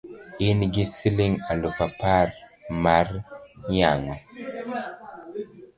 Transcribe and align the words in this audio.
in 0.47 0.59
gi 0.73 0.85
siling' 0.95 1.41
aluf 1.51 1.77
apar 1.87 2.27
mar 2.83 3.07
yang'o? 3.77 4.15